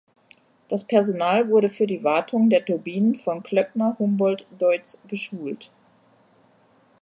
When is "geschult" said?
5.07-5.71